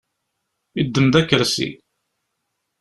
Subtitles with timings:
[0.77, 1.69] Yeddem-d akersi.